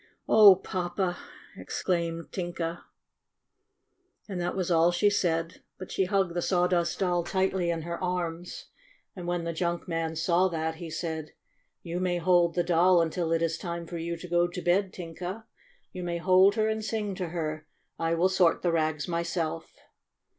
[0.27, 1.15] "Oh, Papa!"
[1.55, 2.85] exclaimed Tinka,
[4.27, 7.19] and that was all she said, but she hugged the Saw A HAPPY VISIT 101
[7.23, 8.65] dust Doll tightly in her arms.
[9.15, 11.33] And when the junk man saw that he said:
[11.83, 14.91] "You may hold the Doll until it is time for you to go to bed,
[14.91, 15.45] Tinka.
[15.91, 17.67] You may hold her and sing to her.
[17.99, 19.71] I will sort the rags myself."